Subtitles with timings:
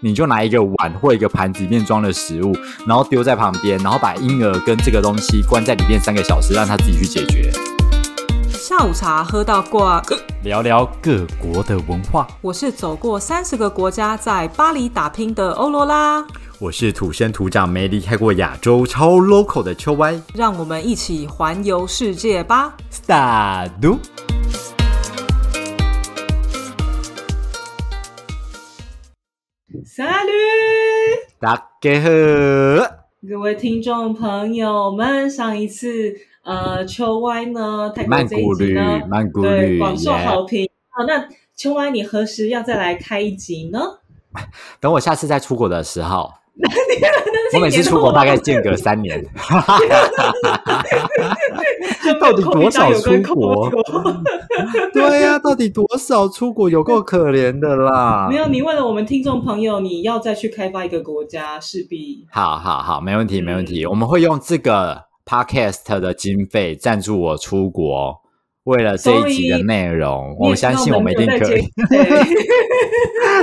[0.00, 2.54] 你就拿一个碗或一个盘子里面装了食物，
[2.86, 7.50] 然后丢在旁边，然后把婴儿跟这个东西关在里面三个小时，让他自己去解决。
[8.48, 10.02] 下午茶喝到挂，
[10.42, 12.26] 聊聊各国的文化。
[12.42, 16.24] 我是走过三十个国家，在巴黎打拼的欧罗拉。
[16.58, 20.20] 我是土生土长没离开过亚洲、超 local 的秋歪。
[20.34, 23.70] 让我们一起环游世界吧！Start。
[29.96, 32.08] Salut，大家好，
[33.26, 39.00] 各位听众朋友们，上一次呃秋歪呢，泰国这一集呢，
[39.32, 40.68] 对广受好评。
[40.90, 43.80] 好，那秋歪你何时要再来开一集呢？
[44.80, 46.30] 等我下次再出国的时候。
[47.54, 49.22] 我每次出国大概间隔三年，
[52.18, 53.70] 到底多少出国？
[54.94, 56.70] 对呀，到底多少出国？
[56.70, 58.26] 有够可怜的啦！
[58.30, 63.84] 没有，你为了我们听众朋友，你要再去开发一个国家，势必好好好，没问题，没问题。
[63.84, 68.22] 我们会用这个 podcast 的经费赞助我出国。
[68.66, 71.62] 为了这一集的内容，我相信我们一定可以。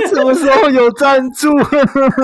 [0.08, 1.48] 什么时候有赞助？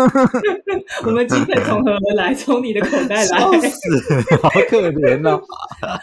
[1.07, 2.35] 我们经费从何而来？
[2.35, 3.39] 从你的口袋来？
[3.39, 3.51] 好
[4.69, 5.41] 可怜哦！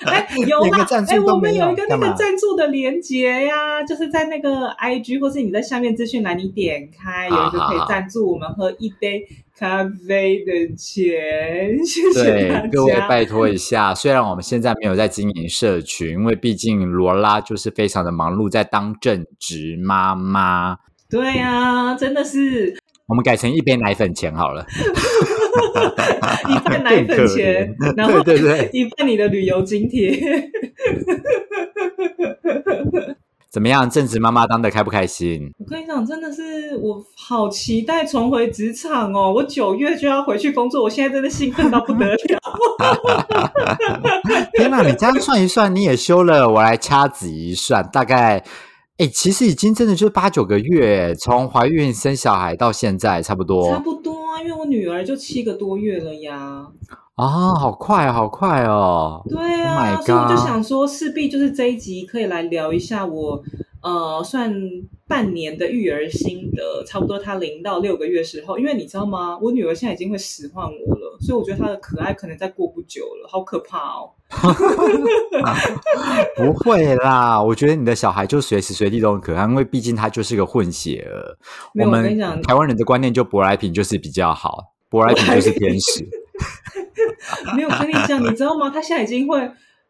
[0.05, 0.87] 哎，有啦！
[1.07, 9.23] 哎，我们有一个那个赞助的连接呀，就是在那个 IG 或是你在下面资讯栏，你点开有一个可以赞助我们喝一杯。
[9.59, 12.67] 咖啡的钱，谢谢大家。
[12.71, 20.77] 各位拜托一下，虽然我们现在没有在经营社群，因为毕竟罗拉就是非常的忙碌，在当正职妈妈。
[21.09, 22.77] 对呀，真的是。
[23.07, 24.63] 我们改成一杯奶粉钱好了，
[26.49, 30.51] 一半奶粉钱， 然后对对，一半你的旅游津贴。
[33.57, 35.51] 怎么样，正直妈妈当的开不开心？
[35.57, 39.33] 我跟你讲，真的是我好期待重回职场哦！
[39.33, 42.17] 我九月就要回去工作，我现在真的兴奋到不得了。
[44.53, 48.43] 天哪，你这样算一算，你也休了，我来掐指一算，大概，
[48.99, 53.71] 哎，其实已经真的就是八九个月，从怀孕生小孩到现在，差不多。
[53.71, 56.67] 差不多啊，因为我女儿就七个多月了呀。
[57.17, 59.23] 啊，好快，好快哦！
[59.27, 63.41] 对啊，所以我就想说，势必就是这一集可以来聊一下我
[63.81, 64.53] 呃，算
[65.07, 69.35] 半年的育儿心得，差不多她零到六个月时候，因为你知道吗？
[69.41, 74.11] 我女儿现在已经会使唤我了，所以我觉得她的可爱可能再过不久了，好可怕哦！
[76.37, 81.35] 不会啦，我觉得你的小孩就随时随地都很可爱，因为毕竟他就是个混血儿。
[81.83, 86.07] 我们台湾人的观念就舶来品就是比较好，舶来品就是天使。
[87.55, 88.69] 没有跟你讲，你知道吗？
[88.69, 89.39] 他现在已经会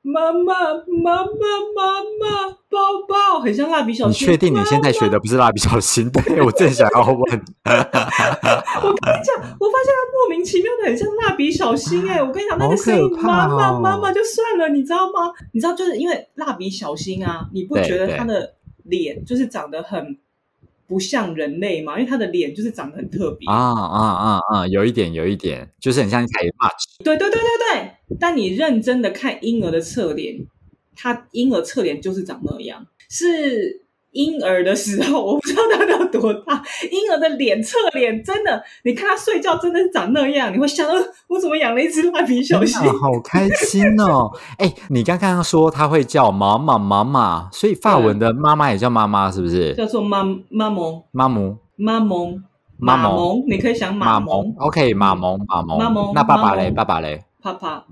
[0.01, 4.27] 妈妈妈妈妈妈抱抱，很像蜡笔小新。
[4.27, 6.09] 你确定你现在学的不是蜡笔小新？
[6.25, 7.15] 对我正想要问。
[7.17, 12.07] 我跟你讲，我发现他莫名其妙的很像蜡笔小新。
[12.07, 15.31] 哎，我跟你讲，那个声音妈妈妈妈就算了，你知道吗？
[15.53, 18.53] 你知道就是因为蜡笔小新啊，你不觉得他的
[18.85, 20.17] 脸就是长得很？
[20.87, 26.69] 不像人类嘛，因为他的脸就是长得很特别啊啊啊啊，有一点有一点，就是很像凯马。
[27.03, 30.37] 对对对对对，但你认真的看婴儿的侧脸，
[30.95, 33.83] 他婴儿侧脸就是长那样，是。
[34.17, 36.63] 婴儿的时候，我不知道他有多大。
[36.91, 40.93] 婴儿的脸侧脸真的，你看他睡觉真的是长那样，你会想到，
[41.27, 42.81] 我怎么养了一只蜡笔小新？
[42.99, 44.31] 好开心哦！
[44.57, 49.75] 哎，你刚刚说他会叫妈妈妈妈，所以法文的妈妈也叫妈妈，是不是？
[49.75, 52.43] 叫做妈妈蒙妈蒙妈蒙
[52.79, 54.53] 马蒙，你可以想马蒙。
[54.57, 55.77] OK，马蒙马蒙。
[55.77, 56.11] 马蒙。
[56.15, 56.71] 那爸爸嘞？
[56.71, 57.23] 爸爸嘞？
[57.41, 57.83] 爸爸。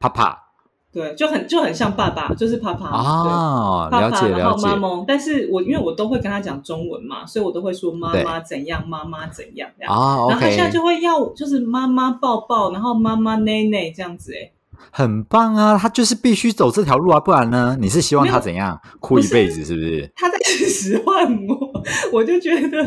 [0.00, 0.49] 爸爸。
[0.92, 9.94] 对，就很就很像爸爸，就是爸爸啊，了解然后妈妈，但是我因为我都会跟他讲中文嘛，所以我都会说妈妈怎样，妈妈怎样这样。
[9.94, 14.50] 啊，然后他现在就会要就是妈妈抱抱，然后妈妈奶奶这样子，哎。
[14.90, 17.76] 很棒啊，他就是必须走这条路啊，不然呢？
[17.78, 20.10] 你是希望他怎样哭一辈子，是不是？
[20.16, 21.69] 他在 使唤我，
[22.12, 22.82] 我就觉得，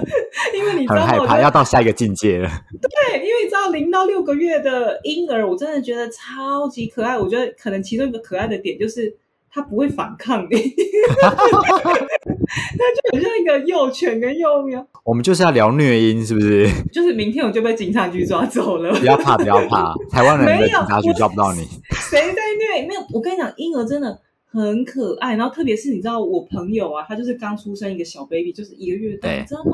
[0.55, 2.49] 因为你知道，很害怕要到下一个境界了。
[2.81, 7.17] 对，因为你知道，零到六个月的婴儿，我真的觉得超级可爱。
[7.17, 9.16] 我觉得可能其中一个可爱的点就是。
[9.55, 10.49] 他不会反抗你，
[11.22, 14.84] 他就很像一个幼犬跟幼喵。
[15.03, 16.67] 我们就是要聊虐婴，是不是？
[16.91, 18.91] 就是明天我就被警察局抓走了。
[18.96, 21.61] 不要怕，不要怕，台湾人的警察局抓不到你。
[21.91, 22.41] 谁在
[22.79, 22.87] 虐？
[22.87, 24.19] 没有，我跟你讲，婴儿真的
[24.53, 25.35] 很可爱。
[25.35, 29.72] 然后特别是你知道，我朋友啊，他就是刚出生一个小 baby，就是一个月大，你知道吗？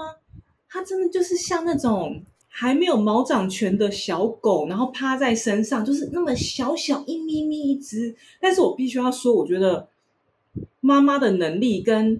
[0.68, 2.24] 他真的就是像那种。
[2.52, 8.14] 还没有毛长全的小狗，然后趴在身上，就是那么小小一咪咪一只。
[8.42, 9.88] 但是我必须要说，我觉得
[10.82, 12.20] 妈妈的能力跟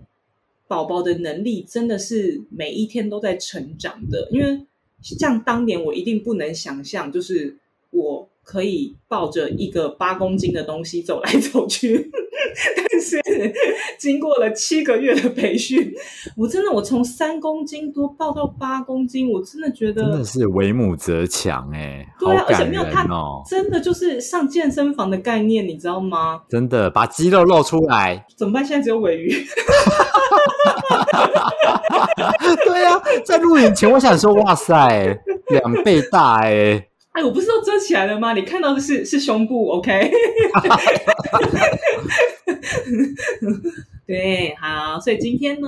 [0.68, 4.30] 宝宝的能力真的是每一天都在成长的。
[4.32, 4.66] 因为
[5.02, 7.58] 像当年我一定不能想象，就是
[7.90, 12.10] 我可以抱着一个八公斤的东西走来走去。
[12.92, 13.22] 但是
[13.98, 15.92] 经过了七个月的培训，
[16.38, 23.42] 我真的我从三公斤多抱到八公斤，我真的觉得真的是为母则强哎，对啊，而且没有他哦！
[23.48, 26.42] 真的就是上健身房的概念，你知道吗？
[26.50, 28.64] 真的把肌肉露出来，怎么办？
[28.66, 29.30] 现在只有尾鱼。
[32.66, 35.18] 对啊，在录影前我想说，哇塞，
[35.50, 36.86] 两倍大哎，
[37.20, 38.32] 哎，我不是都遮起来了吗？
[38.32, 39.92] 你看到的是是胸部，OK？
[44.08, 45.68] 对，好，所以今天呢，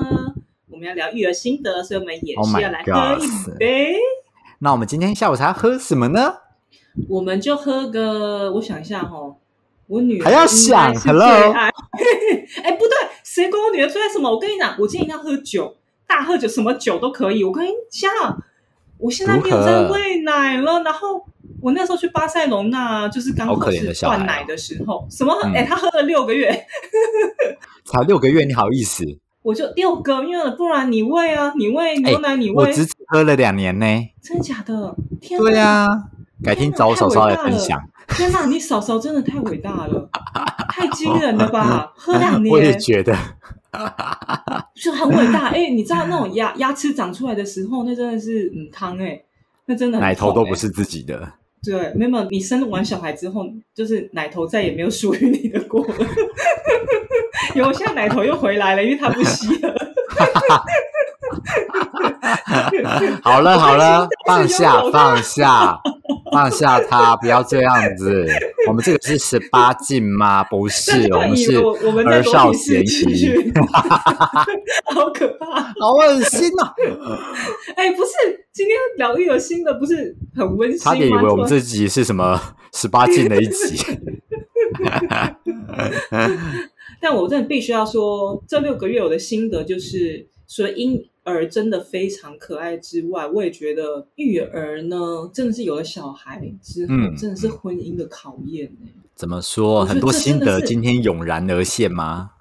[0.69, 3.27] 我们要聊育儿心得，所以我们也 Oh 是要来喝一
[3.59, 3.95] 杯。
[4.59, 6.36] 那我们今天下午茶喝什么呢？
[7.09, 9.36] 我们就喝个，我想一下哈，
[9.88, 11.27] 我女儿还要想应该是 Hello
[12.63, 12.95] 哎，不对，
[13.25, 14.31] 谁管我女儿最爱什么？
[14.31, 15.75] 我跟你讲，我今天一定要喝酒，
[16.07, 17.44] 大喝酒，什么酒都可以。
[17.44, 18.09] 我跟你讲，
[18.98, 21.25] 我现在没有在喂奶了，然后
[21.62, 25.34] 我那时候去巴塞隆那，就是刚好是断奶的时候，什么？
[25.44, 26.50] 嗯哎、他喝了六个月，
[27.86, 29.06] 才六个月，你好意思？
[29.44, 33.86] 我就六个月，不然你喂啊，你喂牛奶，你喂，我只喝了两年呢。
[34.22, 34.96] 真的假的？
[35.19, 35.88] 天哪对啊，
[36.44, 37.80] 改天找我嫂嫂来分享。
[38.10, 40.10] 天哪，你嫂嫂真的太伟大了，
[40.69, 41.92] 太惊人了吧！
[41.98, 43.16] 喝两年我也年觉得，
[44.75, 45.48] 就很伟大。
[45.48, 49.22] 哎、你知道那种牙牙齿长出来的时候，那真的是嗯汤哎，
[49.66, 51.34] 那真的很奶头都不是自己的。
[51.63, 55.94] 对，没有，你生完小孩之后，就是奶头再也没有属于你的过了。
[57.54, 59.72] 有，现在奶头又回来了，因为它不吸了。
[63.22, 65.80] 好了好了，放下放下
[66.31, 68.25] 放下他，不要这样子。
[68.68, 70.44] 我们这个是十八禁吗？
[70.44, 71.57] 不是，我们是
[72.06, 73.54] 儿少裸体嫌疑，视讯，
[74.94, 75.62] 好可怕！
[75.80, 76.74] 好恶心哦！
[77.75, 78.12] 哎、不是，
[78.54, 80.83] 今天疗愈了新的，不是很温馨吗？
[80.83, 82.39] 差点以为我们这集是什么
[82.74, 83.84] 十八禁的一集。
[87.01, 94.98] 但我真的必须要说，这六个月我的心得就是，除了婴儿真的非常可爱之外，我也觉得育儿呢，
[95.34, 99.86] 真的是有了小孩之后，嗯真的是婚姻的考验呢、怎么说？
[99.86, 102.32] 很多心得今天涌然而现吗？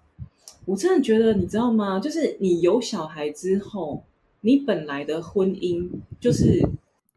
[0.65, 1.99] 我真的觉得，你知道吗？
[1.99, 4.03] 就是你有小孩之后，
[4.41, 5.89] 你本来的婚姻
[6.21, 6.67] 就是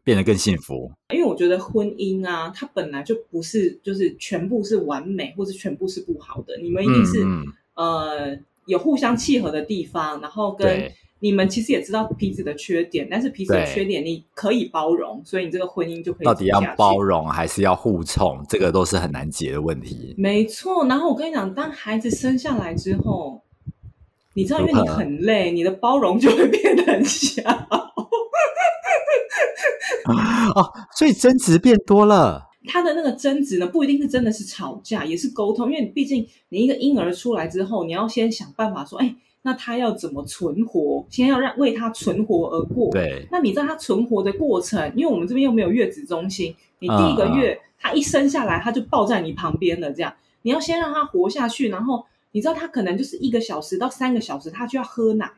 [0.02, 0.90] 变得更幸福。
[1.14, 6.58] 因为我觉得婚姻啊，它本来就不是就是全部是完美，或者全部是不好的。
[6.58, 20.14] 你们一定是、嗯嗯呃有互相契合的地方，然后跟对你们其实也知道彼此的缺点，但是彼此的缺点你可以包容，所以你这个婚姻就可以到底要包容还是要互冲，这个都是很难解的问题。
[20.18, 23.42] 没错，然后我跟你讲，当孩子生下来之后，
[24.34, 27.42] 你知道，因为你很累，你的包容就会变得很小。
[30.54, 32.50] 哦，所以争执变多了。
[32.66, 39.14] 他的那个争执呢，不一定是真的是吵架，也是沟通，因为毕竟你一个婴儿出来之后，你要先想办法说，哎，
[39.46, 41.04] 那他要怎么存活？
[41.10, 42.90] 先要让为他存活而过。
[42.90, 55.30] 对，那你知道他存活的过程，因为我们这边又没有月子中心，你第一个嗯月、他一生下来他就抱在你旁边了，这样你要先让他活下去，然后你知道他可能就是一个小时到三个小时，他就要喝奶，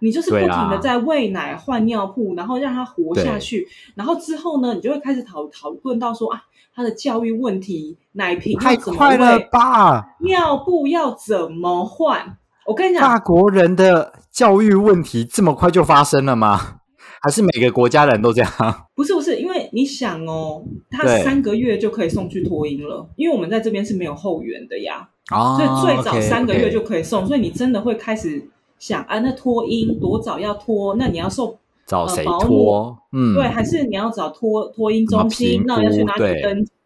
[0.00, 6.42] 你就是不停的在喂奶、换尿布，然后让他活下去，然后之后呢，你就会开始讨讨论到说啊，
[6.74, 10.16] 他的教育问题，奶瓶太要怎么快了喂，吧！
[10.18, 12.36] 尿布要怎么换。
[12.66, 16.80] 我跟你讲，法国人的教育问题这么快就发生了吗？
[17.22, 18.52] 还是每个国家人都这样？
[18.94, 30.94] 不是不是，因为你想哦，他三个月就可以送去托婴了，因为我们在这边是没有后援的呀，哦所以最早三个月就可以送，所以你真的会开始想啊，那托婴多早要托？
[30.96, 31.56] 那你要送
[31.86, 32.96] 找谁呃保姆？
[33.12, 35.62] 嗯，对，还是你要找托托婴中心？
[35.66, 36.22] 那要去哪里？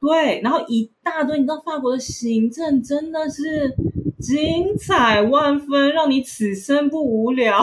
[0.01, 3.75] 对，然后一大堆，你知道法国的行政真的是
[4.21, 7.59] 精彩万分，让你此生不无聊。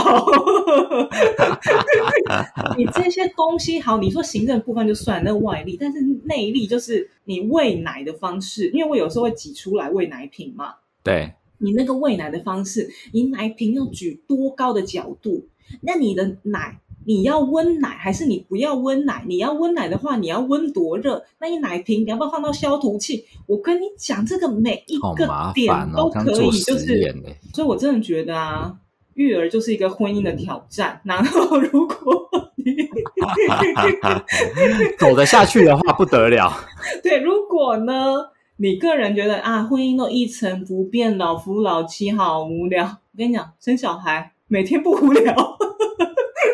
[2.77, 10.75] 你这些东西好，你说行政部分就算那外力，但是内力就是你喂奶的方式，因为我有时候会挤出来喂奶瓶嘛。
[11.03, 15.47] 对，你那个喂奶的方式，你奶瓶要举多高的角度？
[15.81, 19.23] 那你的奶，你要温奶还是你不要温奶？
[19.25, 21.23] 你要温奶的话，你要温多热？
[21.39, 23.23] 那你奶瓶你要不要放到消毒器？
[23.45, 27.15] 我跟你讲，这个每一个点都可以，做就是。
[27.53, 28.75] 所以我真的觉得啊，
[29.13, 30.99] 育儿就是一个婚姻的挑战。
[31.05, 32.75] 然后如果你
[34.99, 36.51] 走得下去的话不得了。
[37.01, 38.17] 对，如果呢，
[38.57, 42.83] 你个人觉得啊，婚姻都一成不变，老夫老妻好无聊。
[42.83, 45.56] 我跟你讲，生小孩每天不无聊。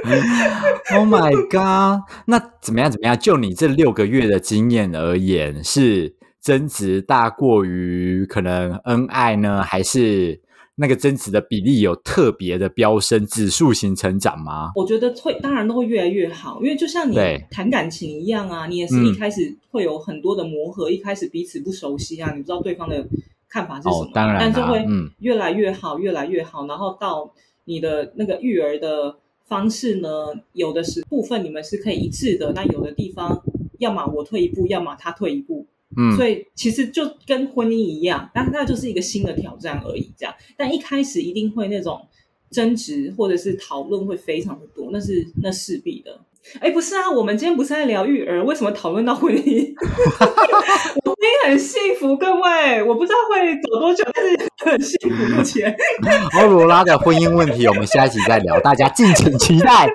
[0.94, 2.04] Oh my god！
[2.26, 2.92] 那怎么样？
[2.92, 3.18] 怎么样？
[3.18, 10.42] 就你这六个月的经验而言，是增值大过于可能恩爱呢，还是
[10.76, 14.72] 那个增值的比例有特别的飙升、指数型成长吗？
[14.76, 17.16] 我觉得会，当然都会越来越好，因为就像你
[17.50, 23.08] 谈感情一样啊，你也是嗯一开始会有很多的磨合，一开始彼此不熟悉啊，你不知道对方的
[23.50, 27.32] 看法是什么，哦当然啦但是会嗯越来越好，越来越好，然后到
[27.66, 30.10] 你的那个育儿的方式呢，
[30.54, 33.44] 有的是部分你们是可以一致的，那有的地方
[33.80, 35.66] 要么我退一步，要么他退一步，
[35.98, 40.12] 嗯，所以其实就跟婚姻一样，那那就是一个新的挑战而已。
[40.18, 42.08] 这样，但一开始一定会那种
[42.50, 46.20] 争执或者是讨论会非常的多，那是那势必的。
[46.60, 49.74] 哎，不是啊，我们今天不是在聊育儿，为什么讨论到婚姻？
[51.44, 55.36] 很幸福，各位，我不知道会走多久，但是很幸福。
[55.36, 55.76] 目前，
[56.42, 59.88] 欧罗拉的婚姻问题，我们下一期再聊，大家敬请期待。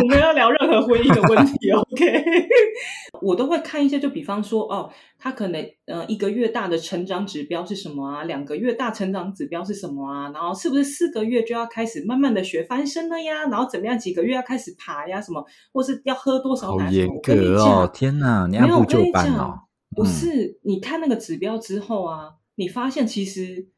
[0.00, 2.24] 我们要聊任何婚姻的问题，OK？
[3.22, 4.90] 我都会看一些，就比方说，哦，
[5.22, 8.24] 他可能呃一个月大的成长指标是什么啊？
[8.24, 10.30] 两个月大成长指标是什么啊？
[10.32, 13.42] 然后是不是四个月就要开始慢慢的学翻身了呀？
[13.48, 15.20] 然后怎么样几个月要开始爬呀？
[15.20, 16.86] 什么，或是要喝多少奶？
[16.86, 17.64] 好严格哦！
[17.64, 23.68] 讲天哪，你按部就班哦讲。，不是你看那个指标之后啊，你发现其实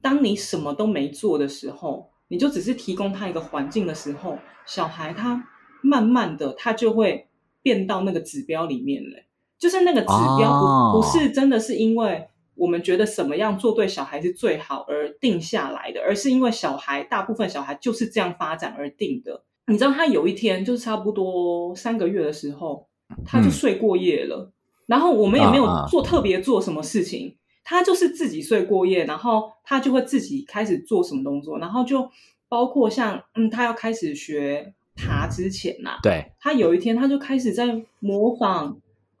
[0.00, 5.44] 当你什么都没做的时候，你就只是提供他一个环境的时候，小孩他
[5.82, 7.28] 慢慢的他就会
[7.60, 9.16] 变到那个指标里面了。
[9.62, 10.92] 就是那个指标不、哦。
[10.92, 12.26] 不是真的是因为
[12.56, 19.44] 我们觉得什么样做对小孩是最好而定下来的，而是因为小孩大部分小孩就是这样发展而定的。
[19.68, 22.88] 你知道他有一天就是差不多三个月的时候，
[23.24, 23.50] 他就嗯。
[23.52, 24.50] 睡过夜了。
[24.86, 32.10] 然后我们也没有做特别做什么事情，他就是自己睡过夜，然后他就会自己开始做什么动作，然后就
[32.48, 38.76] 包括像嗯，他要开始学爬之前呐、对，他有一天他就开始在模仿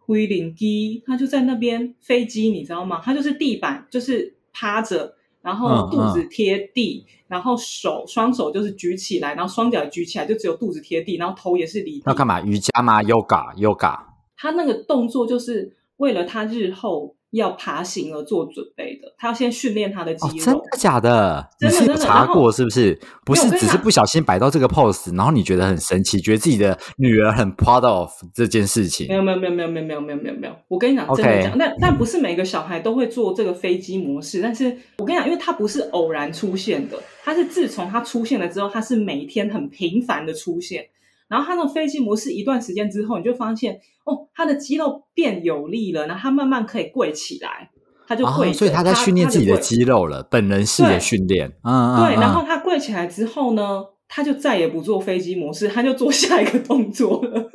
[0.06, 3.00] 灰领机，他就在那边飞机，你知道吗？
[3.02, 12.02] 他就是地板就是趴着，然后嗯肚子贴地，然后手双手就是举起来，然后双脚举起来，就只有肚子贴地，然后头也是离地。
[12.06, 12.40] 要干嘛？
[12.42, 13.98] 瑜伽吗？Yoga，Yoga。
[14.36, 20.44] 他那个动作就是为了他日后要爬行而做准备的，他要先训练他的肌哦，肉。
[20.44, 21.48] 真的假的？
[21.60, 22.98] 你真的查过是不是？
[23.24, 29.14] 不是，只是不小心摆到这个 pose，然后你觉得很神奇，觉得自己的女儿很 proud of 这件事情没。
[29.14, 40.84] 有没有没有没有没有没有没有没有没有，我跟你讲真的讲，但但不是每个小孩都会做这个飞机模式，但是我跟你讲，因为它不是偶然出现的，它是自从它出现了之后，它是每天很频繁的出现，
[41.32, 47.70] 然后他那种飞机模式一段时间之后，你就发现哦，他的肌肉变有力了，然后他慢慢可以跪起来，
[48.06, 51.48] 他就跪啊，所以他在训练自己的肌肉了，本能式的对训练。
[51.64, 57.50] 嗯嗯，对，然后嗯他跪起来之后呢，他就再也不做飞机模式，他就做下一个动作了。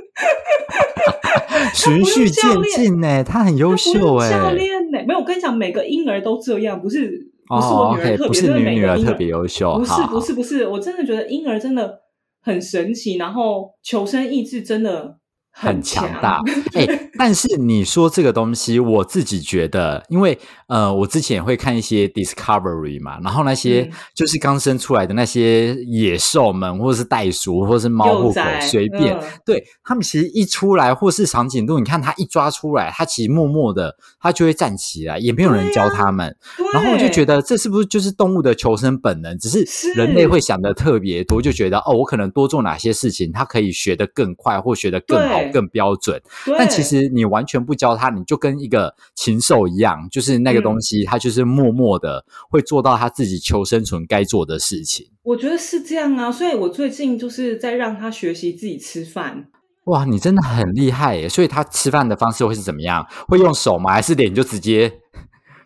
[1.75, 2.43] 循 序渐
[2.75, 4.31] 进呢，他很优秀哎。
[4.31, 11.99] 用教练呢、没有，我跟你讲，每个婴儿都这样，不是不是哦我女儿特别，是你真的每个婴女儿特别优秀，不是不是不是，我真的觉得婴儿真的
[12.47, 15.19] 很神奇，然后求生意志真的
[15.51, 16.39] 很强强大。
[16.73, 36.35] 哎、但是你说这个东西，我自己觉得，因为呃，我之前也会看一些 Discovery 嘛，然后那些嗯就是刚生出来的那些野兽们，或者是袋鼠，或者是猫或狗，随便，嗯对他们其实一出来，或是长颈鹿，你看它一抓出来，它其实默默的，它就会站起来，也没有人教它们。
[36.57, 39.37] 对然后我就觉得这是不是就是动物的求生本能？
[39.37, 46.21] 只是是人类会想的特别多，就觉得哦，我可能多做哪些事情，它可以学得更快，或学得更好、更标准。
[46.45, 55.07] 对但其实你完全不教他，你就跟一个禽兽一样，就是那个嗯东西，它就是默默的会做到他自己求生存该做的事情。
[55.23, 59.47] 我觉得是这样啊，所以我最近就是在让他学习自己吃饭。
[59.85, 61.29] 哇，你真的很厉害耶！
[61.29, 63.05] 所以他吃饭的方式会是怎么样？
[63.27, 63.93] 会用手吗？
[63.93, 64.91] 还是脸就直接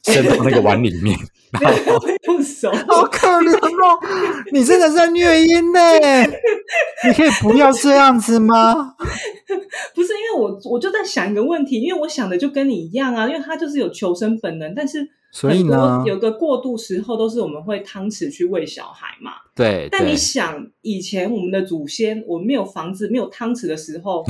[0.04, 1.18] 伸到那个碗里面？
[1.60, 4.00] 没有会用手，好可怜哦！
[4.54, 5.80] 你真的是在虐婴呢！
[7.06, 8.96] 你可以不要这样子吗？
[9.94, 19.34] 不是因为我我就在想一个问题，因为我想的就跟你一样啊，因为他就是有求生本能，但是所以很多呢有个过渡时候都是我们会汤匙去喂小孩嘛。
[19.54, 24.24] 对，但你想，以前我们的祖先，我们没有房子、没有汤匙的时候，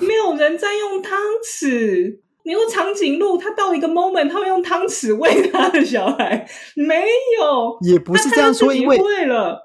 [0.00, 2.20] 没有人在用汤匙。
[2.48, 6.94] 你说长颈鹿，它到一个 moment，它会用汤匙喂它的小孩， 没
[7.38, 8.98] 有，也不是这样说，因为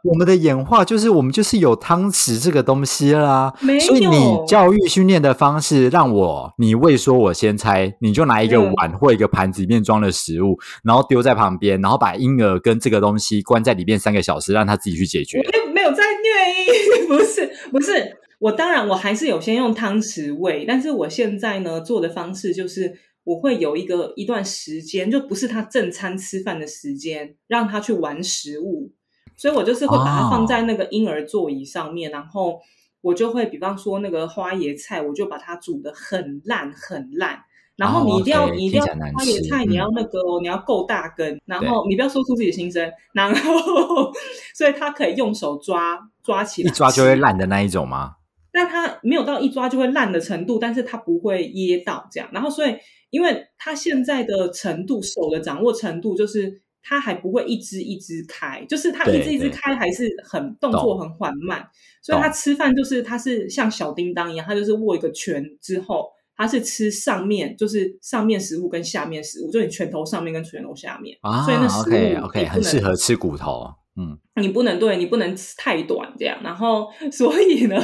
[0.03, 3.53] 我们的演化就是我们就是有汤匙这个东西啦。
[3.61, 8.73] 没所以你教育训练的方式，让我你喂说我先猜，你就拿一个嗯。
[8.73, 15.39] 碗或一个盘子里面装的食物，然后丢在旁边，然后把婴儿跟这个东西关在里面三个小时，让他自己去解决。
[15.73, 28.91] 没有在虐婴不是 不是，我当然我还是有先用汤匙喂，但是我现在呢做的方式就是我会有一个一段时间，就不是他正餐吃饭的时间，让他去玩食物，
[29.38, 32.59] 所以我就是会把它放在那个婴儿座椅上面，然后
[33.00, 37.39] 我就会比方说那个花椰菜，我就把它煮的很烂很烂。
[37.77, 41.39] 然后你一定要，你一定要花野菜，你要那个，你要够大根。
[41.45, 42.91] 然后你不要说出自己的心声。
[43.13, 44.12] 然后，
[44.53, 48.17] 所以他可以用手抓抓起来，一抓就会烂的那一种吗？
[48.53, 52.29] 但他没有到一抓就会烂的程度，但是他不会噎到这样。
[52.31, 52.77] 然后，所以
[53.10, 61.67] 因为他现在的程度，手的掌握程度，就是他还不会一只一只开，就是他一只一只开还是很动作很缓慢。
[62.01, 66.05] 所以他吃饭就是他是像小叮当一样，他就是握一个拳之后。
[66.36, 73.67] 它是吃上面，就是上面食物跟下面食物，就你拳头上面跟拳头下面，啊所以那食物 OK 很适合吃骨头。
[73.95, 76.38] 嗯，你不能对你不能吃太短这样。
[76.43, 77.77] 然后， 所以呢，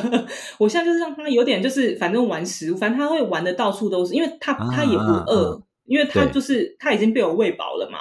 [0.58, 8.00] 我现在就是让他有点就是反正玩食物，反正他会玩的到处都是，因为他他也不饿，因为他就是他已经被我喂饱了嘛。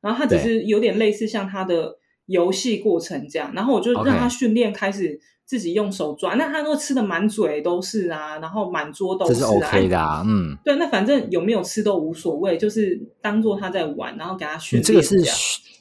[0.00, 1.94] 然后他只是有点类似像他的
[2.26, 5.20] 游戏过程这样，然后我就让他训练开始。
[5.50, 9.48] 自己用手抓，那他都吃的满嘴都是啊，然后满桌都是啊。
[9.48, 14.84] OK 的啊，嗯，对，那反正有没有吃都无所谓，就是当做他在玩，然后给他训练。
[14.84, 15.16] 这个是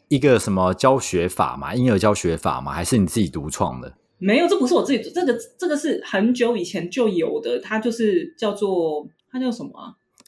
[0.10, 1.74] 一个什么教学法嘛？
[1.74, 2.72] 婴儿教学法吗？
[2.74, 3.94] 还是你自己独创的？
[4.18, 9.72] 没有，这不是我自己，这个这个是很久以前就有的，它就是叫做它叫什么？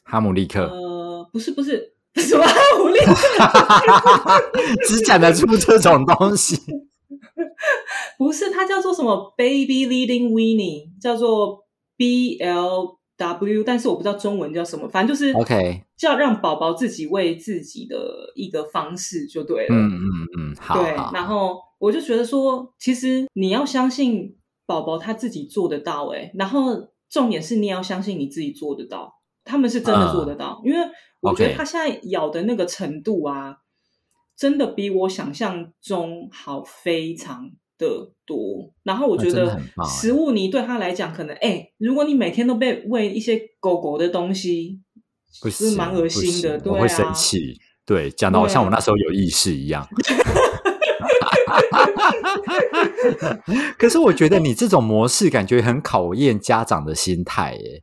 [0.04, 0.62] 哈姆立克？
[0.64, 3.14] 呃，不是，不是，什么哈姆立克？
[4.88, 6.58] 只讲得出这种东西。
[8.16, 19.74] 不是，它叫做什么？Baby leading Winnie，叫做 B L W，但是我不知道中文叫什么，反正就是 OK，叫让宝宝自己喂自己的一个方式就对了。
[19.74, 20.82] 嗯嗯嗯，好。
[20.82, 29.14] 对，然后我就觉得说，其实你要相信宝宝他自己做得到，哎，然后重点是你要相信你自己做得到，
[29.44, 30.78] 他们是真的做得到，因为
[31.20, 33.58] 我觉得他现在咬的那个程度啊。
[34.34, 37.88] 真的比我想象中好非常的
[38.24, 44.80] 多，然后我觉得食物泥对他来讲，可能哎，如果你每天都被喂一些狗狗的东西，
[45.42, 47.58] 不是蛮恶心的，我会生气。
[47.84, 49.88] 对，讲到像我那时候有意识一样。
[53.76, 57.82] 可是我觉得你这种模式感觉很考验家长的心态，耶。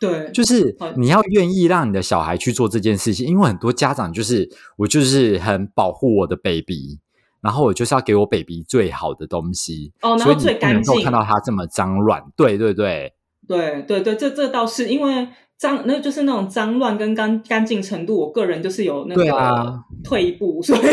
[0.00, 6.98] 对，就是你要愿意让你的小孩去做这件事情，因为很多家长就是我就是很保护我的 baby，
[7.42, 13.12] 然后我就是要给我 baby 最好的东西，哦，所以最干净，看到它这么脏乱，对对对，
[13.48, 20.80] 对对对，这这倒是因为脏，那就是那种脏乱跟干干净程度，我个人就是有那个退一步，所以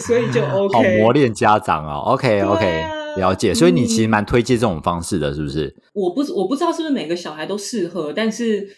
[0.00, 3.00] 所以就 OK，好磨练家长哦，OK OK。
[3.16, 5.74] 了解，所以你其实蛮推荐这种方式的，是不是？
[5.92, 8.68] 我不我不知道是不是每个小孩都适合，但是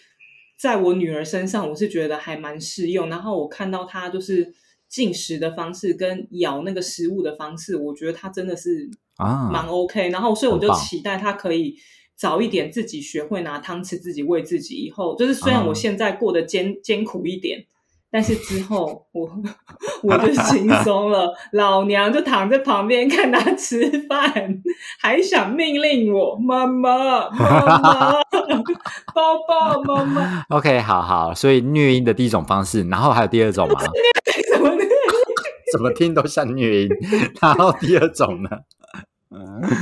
[0.58, 3.10] 在我女儿身上，我是觉得还蛮适用。
[3.10, 4.50] 然后我看到她就是
[4.92, 10.10] 进食的方式跟咬那个食物的方式，我觉得他真的是啊蛮 OK。
[10.10, 11.74] 然后所以我就期待他可以
[12.14, 14.74] 早一点自己学会拿汤匙自己喂自己。
[14.74, 17.64] 以后就是虽然我现在过得艰艰苦一点。
[18.14, 19.26] 但是之后我
[20.04, 24.62] 我就轻松了，老娘就躺在旁边看他吃饭，
[25.00, 28.12] 还想命令我妈妈妈妈
[29.14, 30.44] 抱抱妈妈。
[30.50, 33.80] OK，好好，所以虐婴的第一种方式，然后还有第二种吗？
[35.72, 36.88] 怎么听都像虐婴，
[37.42, 38.50] 然后第二种呢？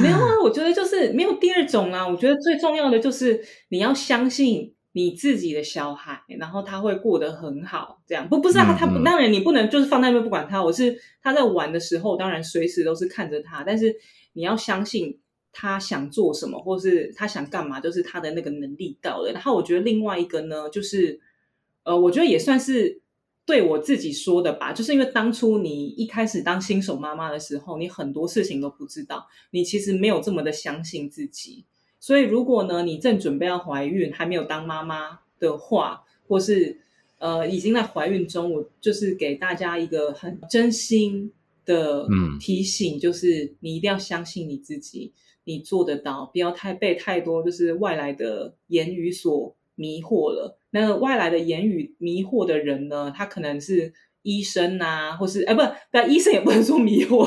[0.00, 2.08] 没有啊，我觉得就是没有第二种啊。
[2.08, 4.74] 我觉得最重要的就是你要相信。
[4.92, 13.94] 你自己的小孩，然后他会过得很好，这样不不是他他当然你不能就是放在那边不管他，我是他在玩的时候，当然随时都是看着他，但是
[14.32, 15.20] 你要相信
[15.52, 19.30] 他想做什么，或是他想干嘛，就是他的那个能力到了。
[19.30, 21.20] 然后我觉得另外一个呢，就是
[21.84, 23.00] 呃，我觉得也算是
[23.50, 31.64] 对我自己说的吧，就是因为当初你一开始当新手妈妈的时候，你很多事情都不知道，你其实没有这么的相信自己。
[31.98, 36.78] 所以，如果呢，你正准备要怀孕，还没有当妈妈的话，或是
[37.18, 41.32] 呃已经在怀孕中，我就是给大家一个很真心
[41.64, 42.06] 的
[42.38, 50.56] 提醒，就是你一定要相信你自己，你做得到，不要太被太多就是外来的言语所迷惑了。
[50.70, 53.92] 那外来的言语迷惑的人呢，他可能是。
[54.22, 57.24] 医生呐，或是哎，不，但医生也不能说迷惑，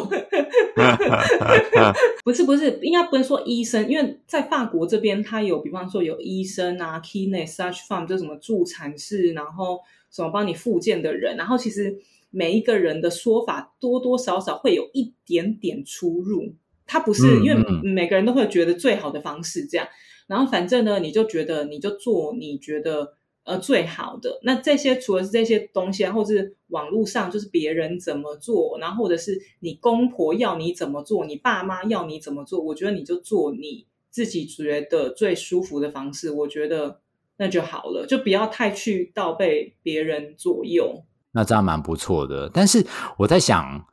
[2.23, 9.79] 不是不是，应该不能说医生，因为在法国这边，他有，比方说有医生啊，Kine Such Farm 就什么助产士，然后
[10.11, 11.97] 什么帮你复健的人，然后其实
[12.29, 16.53] 每一个人的说法多多少少会有一点点出入。
[16.85, 19.87] 他不是因为每个人都会觉得最好的方式这样，
[20.27, 24.39] 然后反正呢，你就觉得你就做你觉得呃最好的。
[24.43, 36.99] 那这些除了是这些东西啊，或是网络上就是别人怎么做，然后或者是你公婆要你怎么做，你爸妈要你怎么做，我觉得你就做你自己觉得最舒服的方式，我觉得
[37.37, 41.03] 那就好了，就不要太去到被别人左右。
[41.31, 42.85] 那这样蛮不错的，但是
[43.17, 43.85] 我在想。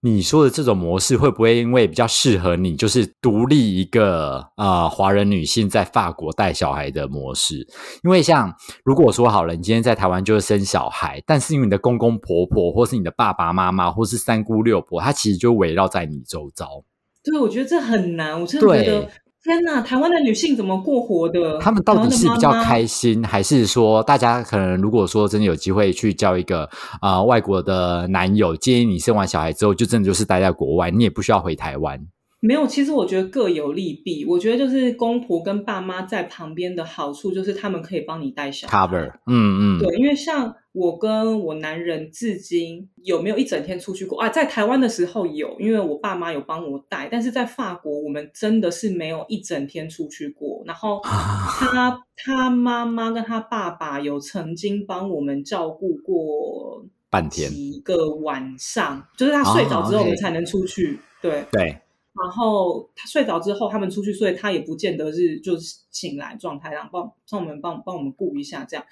[0.00, 7.66] 你说的这种模式会不会因为比较适合你，就是独立一个啊华人女性在法国带小孩的模式？
[8.04, 16.84] 因为像如果说好了，你今天在台湾就是生小孩，但是因为你的公公婆婆，或是你的爸爸妈妈，或是三姑六婆，他其实就围绕在你周遭。
[17.24, 19.10] 对，我觉得这很难，我真的觉得。
[19.48, 21.58] 天呐，台湾的女性怎么过活的？
[21.58, 26.68] 他们到底是比较开心，还是说大家可能如果说真的有机会去交一个
[27.00, 31.98] 啊外国的男友，建议你生完小孩之后就真的就是待在国外，你也不需要回台湾。
[32.40, 34.24] 没有，其实我觉得各有利弊。
[34.24, 38.78] 我觉得就是公婆跟爸妈在旁边的好处，就是他们可以帮你带小孩。
[38.78, 44.28] Cover，嗯嗯，对，因为像我跟我男人至今有没有一整天出去过啊？
[44.28, 50.62] 在台湾的时候有，因为我爸妈有帮我带，但是在法国我们真的是没有一整天出去过。
[50.64, 61.00] 然后 他他妈妈跟他爸爸有曾经帮我们照顾过半天一个晚上，就是他睡着之后我们才能出去。
[61.20, 61.76] 对对。
[62.22, 68.84] 然后他睡着之后，他们出去睡，他也不见得是就是醒来状态，然后帮帮我们帮帮我们顾一下这样，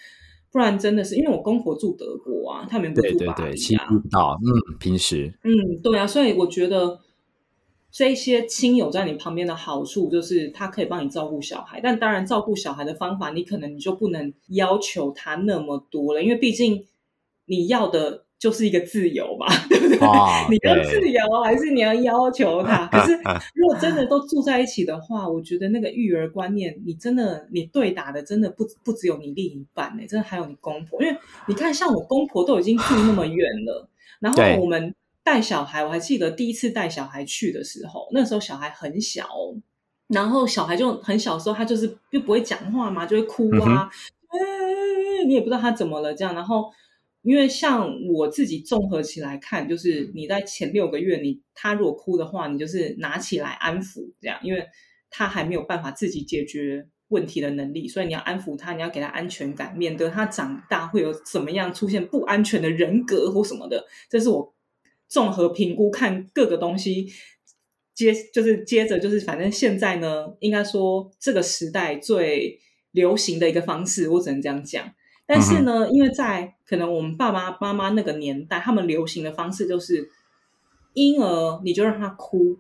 [0.53, 7.01] 不然真的是因为我公婆住德国啊，他们不住巴黎啊，嗯，平时嗯对啊，所以我觉得
[7.91, 16.87] 这些亲友在你旁边的好处就是他可以帮你照顾小孩，但当然照顾小孩的方法，你可能你就不能要求他那么多了，因为毕竟
[17.47, 18.26] 你要的。
[18.39, 19.97] 就是一个自由嘛， 对不对？
[20.51, 22.87] 你要自由还是你要要求他？
[22.89, 23.13] 可是
[23.55, 31.03] 如果真的都住在一起的话，我觉得那个育儿观念，你真的你对打的真的不不只有你另一半呢，真的还有你公婆。
[31.03, 31.17] 因为
[31.49, 33.89] 你看，像我公婆都已经住那么远了，
[34.21, 34.95] 然后我们
[35.25, 39.27] 带小孩，我还记得第一次带小孩去的时候，那时候小孩很小，
[40.09, 43.89] 然后小孩就很小时候，他就是又不会讲话嘛，就会哭啊，
[45.27, 46.71] 你也不知道他怎么了这样，然后。
[47.27, 54.65] 因为像我自己综合起来看，就是你在前六个月，你他如果哭的话，你就是拿起来安抚这样，因为
[55.11, 63.85] 他还没有办法自己解决问题的能力，所以你要安抚他，你要给他安全感，免得他长大会有怎么样出现不安全的人格或什么的。
[64.09, 64.55] 这是我
[65.09, 67.09] 综合评估看各个东西，
[67.93, 72.61] 接就是接着就是反正现在呢，应该说这个时代最
[72.93, 74.95] 流行的一个方式，我只能这样讲。
[75.29, 80.09] 但是呢，因为在可能我们爸爸妈妈那个年代，他们流行的方式就是
[80.95, 82.57] 婴儿你就让他哭，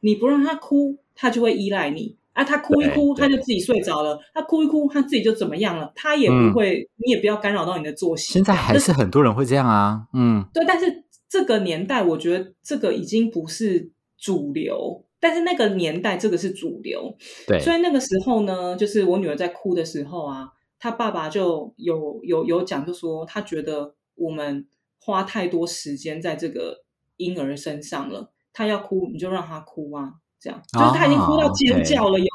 [0.00, 2.42] 你不让他哭，他就会依赖你啊。
[2.42, 8.32] 他哭一哭，他就自己睡着了；他哭一哭，他自己就怎么样了，他也不会，你也不要干扰到你的作息。
[8.32, 10.64] 现在还是很多人会这样啊，嗯，对。
[10.66, 17.16] 但是这个年代，我觉得这个已经不是主流，但是那个年代这个是主流。
[17.46, 20.48] 对，所以那个时候呢，就是我女儿在哭的时候啊。
[20.80, 24.66] 他爸爸就有有有讲，就说他觉得我们
[24.98, 26.82] 花太多时间在这个
[27.18, 28.32] 婴儿身上了。
[28.52, 32.26] 他要哭，你就让他哭啊，这样就是他已经哭到尖叫了哟，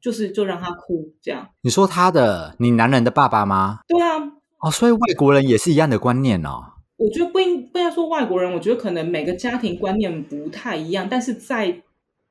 [0.00, 1.48] 就是就让他哭这样。
[1.62, 3.80] 你说他的你男人的爸爸吗？
[3.88, 4.18] 对啊，
[4.60, 6.74] 哦，所以外国人也是一样的观念哦。
[6.96, 11.82] 我觉得不应不要说外国人，我觉得可能每个家庭观念不太一样，但是在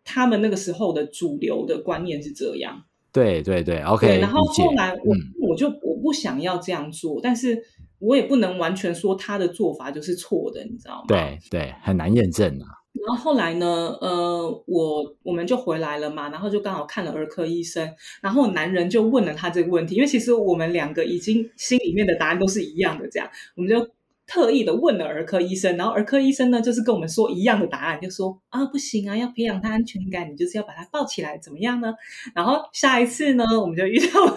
[0.05, 2.83] 他们那个时候的主流的观念是这样。
[3.11, 4.19] 对对对，OK。
[4.19, 7.61] 然后后来我我就我不想要这样做，但是
[7.99, 11.05] 我也不能完全说他的做法就是错的，你知道吗？
[11.07, 12.67] 对对，很难验证啊。
[12.93, 17.89] 然后后来呢，呃，我我们就回来了嘛，然后就刚好看了儿科医生，
[18.21, 23.87] 然后男人就问了他这个问题，因为其实我们两个已经心里面的答案都是一样的，这样我们就。
[24.31, 31.93] 特意的问了儿科医生，然后儿科医生呢，就是跟我们说一样的答案，就说啊，不行啊，要培养他安全感，你就是要把他抱起来，怎么样呢？
[32.33, 34.33] 然后下一次呢，我们就遇到了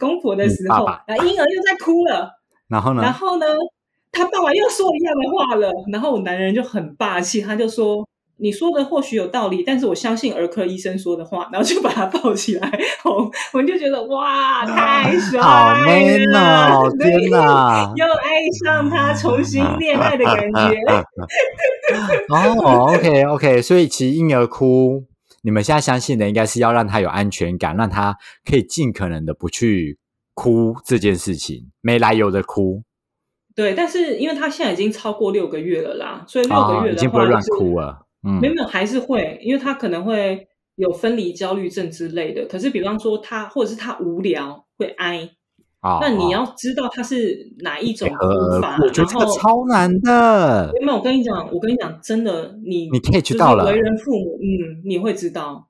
[0.00, 3.02] 公婆的时候，啊，婴儿又在哭了，然后呢？
[3.02, 3.46] 然后呢，
[4.10, 8.04] 他爸爸又说一样的话了，然后我男人就很霸气，他就说。
[8.38, 12.70] 你说的或许有道理，但是我相信儿科医生说的话，然后就把他抱起来，
[13.04, 18.30] 我我就觉得哇，太帅了，天哪，又爱
[18.62, 20.76] 上他，重新恋爱的感觉。
[22.28, 25.04] 哦，OK OK，所以其实婴儿哭，
[25.42, 29.98] 你们现在相信的应该是要让他有安全感，让他可以尽可能的不去
[30.34, 32.82] 哭这件事情，没来由的哭。
[33.54, 38.05] 对，但是因为他现在已经超过六个月了啦，所以六个月已经不会乱哭了。
[38.26, 42.44] 嗯，没有，还是会，因为他可能会有分离焦虑症之类的。
[42.46, 45.30] 可是，比方说他或者是他无聊会哀。
[46.00, 50.72] 那你要知道他是哪一种哭法，我觉得这个超难的。
[50.80, 53.66] 没有，我跟你讲，我跟你讲，真的，你你可以知道了。
[53.66, 55.68] 为人父母，嗯，你会知道。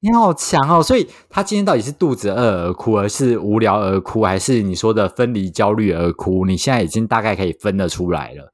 [0.00, 0.82] 你好强哦！
[0.82, 6.44] 所以他今天到底是肚子饿而哭，而是无聊而哭，还是你说的分离焦虑而哭？
[6.44, 8.52] 你现在已经大概可以分得出来了。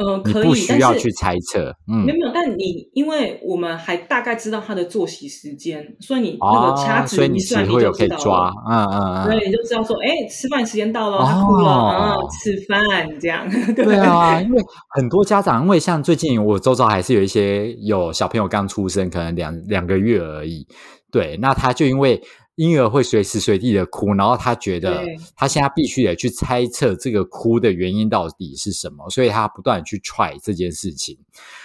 [0.00, 1.74] 呃，可以，不需要去猜测。
[1.86, 8.50] 嗯，没有没有，但你因为我们还大概知道他的作息时间，所以你那个掐指一算，你就可以抓。
[8.66, 12.80] 嗯嗯嗯，对，你就知道说，哎，吃饭时间到了，他哭了啊，吃饭
[13.20, 13.46] 这样。
[13.76, 14.62] 对啊，因为
[14.96, 20.66] 很多家长，因为像最近我周遭还是有一些有小朋友刚出生，可能两两个月而已。
[21.12, 22.20] 对，那他就因为。
[22.60, 25.02] 婴儿会随时随地的哭，然后他觉得
[25.34, 31.16] 他现在必须得去猜测这个哭的原因到底是什么，所以他不断去揣这件事情，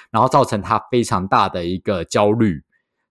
[0.09, 2.63] 然后造成他非常大的一个焦虑，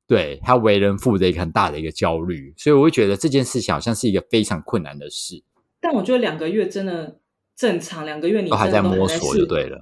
[0.07, 5.43] 对他为人父的一个很大的一个焦虑，所以我会觉得这件事情好像是一个非常困难的事。
[5.79, 7.19] 但我觉得两个月真的
[7.55, 9.79] 正常，两个月你都还在摸索就对了。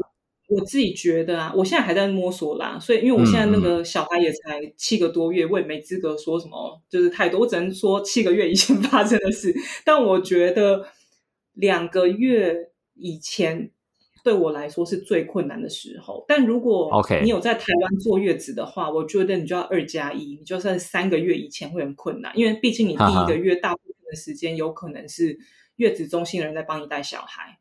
[0.55, 9.55] 我自己觉得啊，我现在还在摸索啦，所以因为我现在那个小孩也才七个多月，我也没资格说什么，就是太多，我只能说七个月以前 发生的事。
[9.85, 10.87] 但我觉得
[11.55, 13.71] 两个月以前
[14.23, 16.25] 对我来说是最困难的时候。
[16.29, 25.39] 但如果 OK，你有在台湾坐月子的话，我觉得你就要二加一，你就算三个月以前会很困难，因为毕竟你第一个月大部分的时间有可能是
[25.77, 27.59] 月子中心的人在帮你带小孩。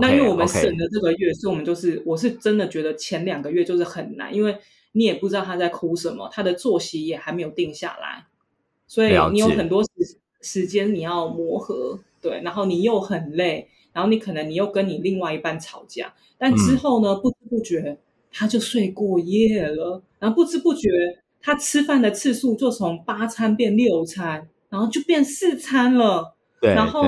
[0.00, 4.56] 那因为我们省的这个月，所以我们就是，我是真的觉得前两个月就是很难，因为
[4.92, 8.24] 你也不知道他在哭什么，他的作息也还没有定下来，
[8.86, 9.90] 所以你有很多时
[10.40, 17.98] 时间你要磨合，对，然后你又很累，然后你可能你又跟你另外一半吵架，但之后呢，不知不觉
[18.32, 20.88] 他就睡过夜了，然后不知不觉
[21.42, 27.04] 他吃饭的次数就从八餐变六餐，然后就变四餐了，对，然后。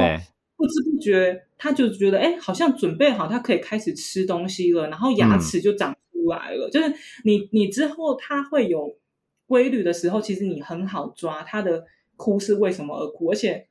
[0.59, 6.69] 不知不觉，他就觉得哎，好像准备好，他可以开始吃东西了，然后牙齿就长出来了。
[6.71, 6.92] 就是
[7.25, 8.99] 你，你之后他会有
[9.47, 11.85] 规律的时候，其实你很好抓他的
[12.16, 13.69] 哭是为什么而哭，而且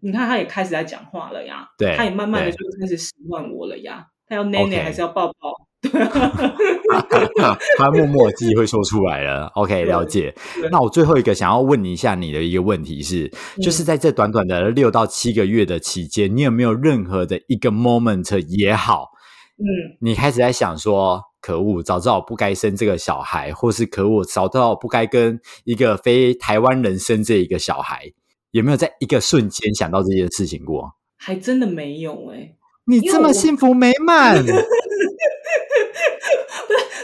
[0.00, 5.51] 你看他也开始在讲话了呀，对，他也慢慢的就开始习惯我了呀，他要奶奶还是要抱抱？
[7.78, 9.46] 他默默自己会说出来了。
[9.54, 10.34] OK，了解。
[10.70, 13.30] 那我最后一个想要问你一下，你的一个问题是，
[13.62, 19.10] 就是在这短短的六到七个月的期间，你有没有任何的一个 moment 也好，
[19.58, 19.64] 嗯，
[20.00, 28.04] 你开始在想说，可恶，早知道我不该生这个小孩，或是可恶，早知道我不该跟一个非台湾人生这一个小孩，
[28.52, 30.92] 有没有在一个瞬间想到这件事情过？
[31.16, 32.54] 还真的没有哎，
[32.86, 34.44] 你这么幸福美满。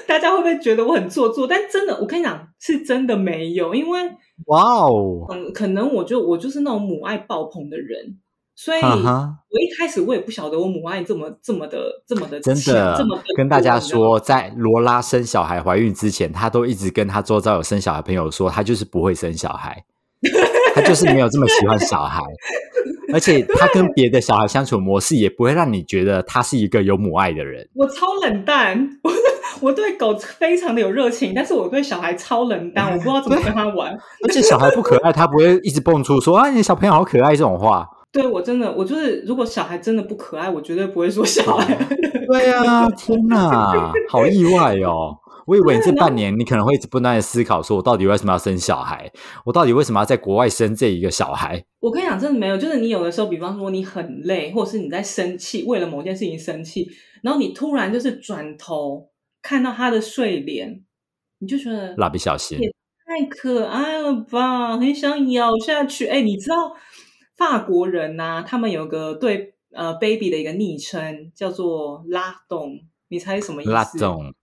[0.09, 1.47] 大家会不会觉得我很做作？
[1.47, 4.01] 但真的，我跟你讲，是真的没有，因为
[4.47, 8.16] 哇哦，嗯，可能我就我就是那种母爱爆棚的人，
[8.57, 19.85] 所以我一开始我也不晓得我母爱这么这么的这么的真的这么跟大家说，在罗拉生小孩怀孕之前，她都一直跟她周遭有生小孩朋友说，她就是不会生小孩，
[20.75, 22.23] 她就是没有这么喜欢小孩，
[23.12, 27.68] 而且 他跟别的小孩相处模式也不会让你觉得他是一个有母爱的人。
[27.75, 28.88] 我超冷淡。
[29.61, 33.92] 我对狗非常的有热情，但是我对小孩超冷淡，我不知道怎么跟他玩。
[34.23, 37.88] 而且小孩不可爱，他不会一直蹦出说啊，你小朋友好可爱这种话。
[38.12, 41.75] 对我真的，我就是如果小孩真的不可爱，我绝对不会说小孩。
[42.31, 45.16] 对啊，天哪，好意外哦！
[45.47, 49.11] 我以为你这半年你可能会一直不断的思考，说我到底为什么要生小孩？
[49.47, 51.64] 我到底为什么要在国外生这一个小孩？
[51.81, 56.87] 我跟你讲，真的没有，就是你有的时候，比方说你很累，或者是你在生气，为了某件事情生气，
[57.23, 59.09] 然后你突然就是转头。
[59.40, 60.83] 看到他的睡脸，
[61.38, 62.68] 你就觉得蜡笔小新也
[63.07, 66.07] 太可爱了吧，很想咬下去。
[66.07, 66.75] 哎，你知道
[67.38, 73.70] 法国人呐，他们有个对呃 baby 的一个昵称叫做拉洞，你猜什么意思？
[73.70, 74.35] 拉洞，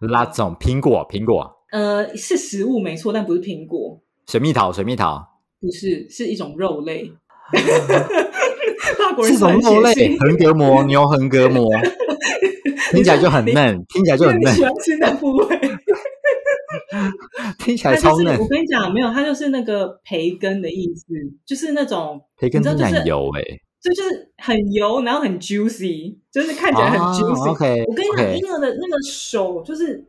[0.00, 1.58] 拉洞，苹果，苹果。
[1.70, 4.02] 呃，是食物没错，但不是苹果。
[4.26, 5.24] 水蜜桃，水蜜桃，
[5.60, 7.12] 不是，是一种肉类。
[8.98, 11.64] 法国人是种肉类，横膈膜，牛横膈膜。
[12.90, 14.52] 听起来就很嫩，听起来就很嫩。
[14.52, 15.46] 喜欢吃的部位，
[17.58, 18.38] 听起来超嫩。
[18.38, 21.06] 我跟你讲，没有，它就是那个培根的意思，
[21.46, 23.42] 就是那种 培根真的很油哎，
[23.80, 27.84] 就就是很油，然后很 juicy，就是看起来很 juicy。
[27.86, 30.06] 我跟你讲，婴儿的那个手就是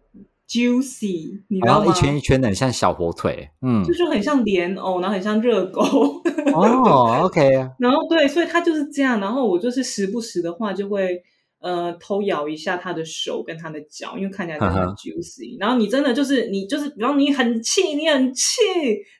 [0.50, 1.91] juicy，你知道吗？
[1.91, 5.82] 一圈一圈的，很像小火腿，嗯，就是很像莲藕，然后很像热狗。
[6.54, 7.50] 哦，OK。
[7.80, 9.20] 然后对，所以它就是这样。
[9.20, 11.22] 然后我就是时不时的话就会。
[11.62, 15.56] 呃，偷咬一下他的手跟他的脚，因为看起来真的很 juicy。
[15.60, 18.56] 然后你真的就是你就是，比方你很气，你很气，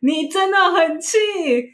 [0.02, 1.20] 你真的很气。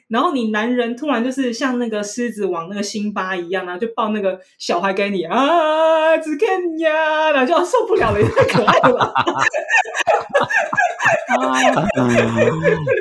[0.09, 9.13] 然后你男人突然就是像那个狮子王那个辛巴一样，然后就抱那个小孩给你啊，只看你呀，然后就受不了了，太可爱了。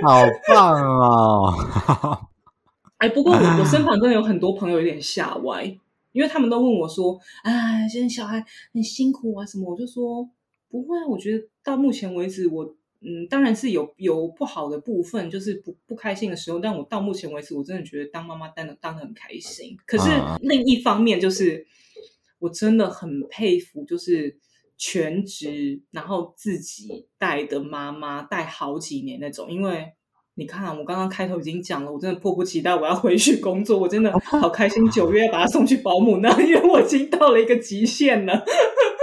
[0.07, 1.53] 好棒哦！
[2.99, 5.77] 哎，不过我我身旁真的有很多朋友有点吓歪。
[6.17, 10.27] 因为他们都问我说：“哎，现在小孩很辛苦啊，什么？”我就说
[10.71, 12.65] ：“不会啊，我觉得到目前为止，我
[13.03, 16.59] 嗯，当然是有有不好的部分，就是不不开心的时候。
[16.59, 19.77] 但我到目前为止，我真的觉得当妈妈当的当的很开心。
[19.87, 20.09] 可是
[20.41, 21.67] 另一方面，就是
[22.39, 24.39] 我真的很佩服，就是
[24.79, 29.93] 全职然后自己带的妈妈带好几年那种，因为。”
[30.39, 34.87] 你看，我刚刚开头已经讲了，我真的迫不及待，我要回去工作，我真的好开心。
[34.91, 38.45] 九月要把他送去保姆那，因为我已经到了一个极限了。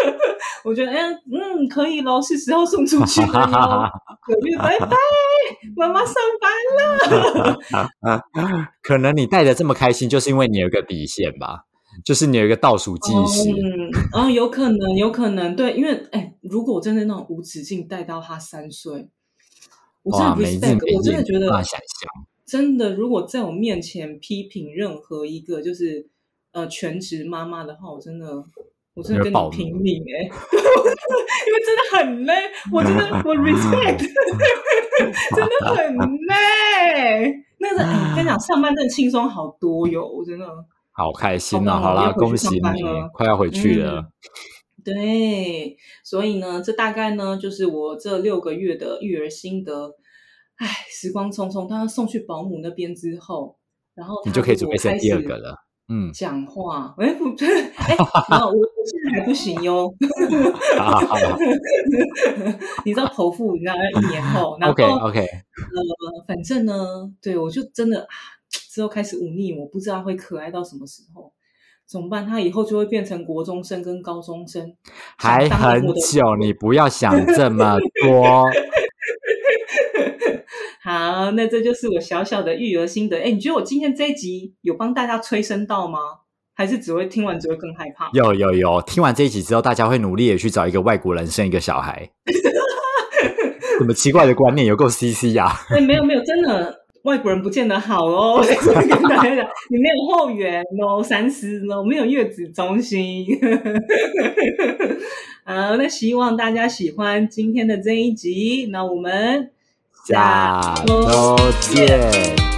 [0.63, 3.89] 我觉得，嗯嗯，可以喽，是时候送出去了哟。
[4.31, 4.95] 九月拜拜，
[5.75, 6.51] 妈妈上班
[8.05, 8.21] 了。
[8.83, 11.65] 可能你带的这么开心，就是因为你有个底线吧，
[12.05, 13.49] 就是你有一个倒数计时。
[14.13, 19.09] 嗯，有可能，有可能，对，因为，哎，如果我真的那种无止境带到他三岁。
[20.03, 21.49] 我真的不是在，我真的觉得，
[22.45, 26.07] 真的，如果在我面前批评任何一个就是
[26.51, 28.43] 呃全职妈妈的话，我真的，
[28.93, 30.23] 我真的跟你拼命哎，
[31.47, 32.33] 因为真的很累，
[32.71, 33.99] 我真的我 respect，
[35.35, 35.95] 真的很
[36.27, 37.33] 累。
[37.59, 40.45] 那个，我跟你讲，上班真的轻松好多哟，我真的
[40.91, 41.79] 好开心啊！
[41.79, 42.59] 好啦，恭喜你，
[43.13, 44.03] 快要回去了。
[44.83, 49.95] 对，所以呢，这大概呢就是我这六个月的育儿心得。
[50.57, 53.57] 唉，时光匆匆，当他送去保姆那边之后，
[53.95, 55.55] 然后你就可以准备生第二个了。
[55.89, 58.05] 嗯，讲话，哎不 对，哎，我
[58.51, 59.91] 我现在还不行哟。
[62.85, 64.55] 你知道剖腹，你知道要一年后。
[64.61, 65.21] OK OK。
[65.21, 65.27] 呃，
[66.27, 68.07] 反正呢，对我就真的
[68.49, 71.33] 之后开始忤逆，我不知道会可爱到什么时候。
[71.87, 72.25] 怎么办？
[72.25, 74.73] 他以后就会变成国中生跟高中生，
[75.17, 78.49] 还很久，你不要想这么多。
[80.83, 83.19] 好，那这就是我小小的育儿心得。
[83.19, 85.99] 哎，你觉得我今天这一集有帮大家催生到吗？
[86.55, 88.09] 还是只会听完只会更害怕？
[88.13, 92.09] 有有有，听完这一集之后，大家会努力的去找一个外国人生一个小孩。
[93.79, 94.67] 什么奇怪的观念？
[94.67, 95.51] 有够 CC 呀？
[95.69, 96.82] 哎，没有没有，真的。
[97.03, 103.25] 外国人不见得好哦， 跟大家讲，你没有后援哦，三思哦，没有月子中心。
[105.43, 109.49] 好，那希望大家喜欢今天的这一集，那我们
[110.07, 112.52] 下周见。